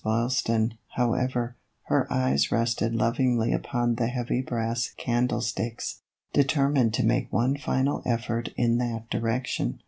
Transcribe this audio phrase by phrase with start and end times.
[0.03, 1.57] Boylston, however,
[1.87, 6.01] whose eyes rested lovingly upon the heavy brass candlesticks,
[6.33, 9.77] determined to make one final effort in that direction.